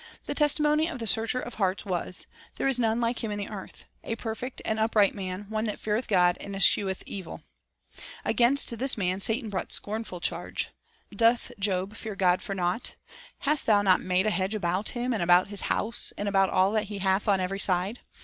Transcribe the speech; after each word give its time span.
Of 0.01 0.05
Job, 0.05 0.19
the 0.25 0.33
patriarch 0.33 0.33
of 0.33 0.33
Uz, 0.33 0.35
the 0.35 0.47
testimony 0.47 0.87
of 0.89 0.97
the 0.99 1.05
Searcher 1.07 1.39
of 1.41 1.53
hearts 1.53 1.85
was," 1.85 2.25
There 2.55 2.67
is 2.67 2.79
none 2.79 2.99
like 3.01 3.23
him 3.23 3.29
in 3.29 3.37
the 3.37 3.49
earth, 3.49 3.83
a 4.03 4.15
perfect 4.15 4.59
and 4.65 4.79
an 4.79 4.83
upright 4.85 5.13
man, 5.13 5.45
one 5.49 5.65
that 5.67 5.79
feareth 5.79 6.07
God, 6.07 6.37
and 6.39 6.55
escheweth 6.55 7.03
evil." 7.05 7.43
Against 8.25 8.75
this 8.79 8.97
man, 8.97 9.21
Satan 9.21 9.51
brought 9.51 9.71
scornful 9.71 10.19
charge:" 10.19 10.71
Doth 11.15 11.51
Job 11.59 11.95
fear 11.95 12.15
God 12.15 12.41
for 12.41 12.55
naught? 12.55 12.95
Hast 13.41 13.67
Thou 13.67 13.83
not 13.83 14.01
made 14.01 14.25
a 14.25 14.31
hedge 14.31 14.55
about 14.55 14.89
him, 14.97 15.13
and 15.13 15.21
about 15.21 15.49
his 15.49 15.69
house, 15.69 16.13
and 16.17 16.27
about 16.27 16.49
all 16.49 16.71
that 16.71 16.85
he 16.85 16.97
hath 16.97 17.27
on 17.27 17.39
every 17.39 17.59
side? 17.59 17.99